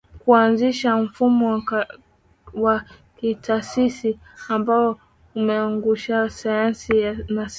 kuanzisha 0.25 0.97
mfumo 0.97 1.63
wa 2.53 2.83
kitaasisi 3.17 4.19
ambao 4.49 4.99
umeunganisha 5.35 6.29
sayansi 6.29 6.93
na 7.03 7.23
sera 7.23 7.47